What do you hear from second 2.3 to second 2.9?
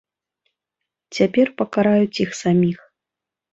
саміх.